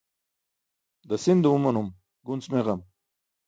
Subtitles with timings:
[1.09, 1.87] Dasin dumumanum
[2.25, 2.81] gunc meġam.